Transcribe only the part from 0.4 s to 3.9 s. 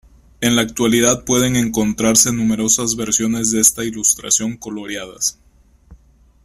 la actualidad pueden encontrarse numerosas versiones de esta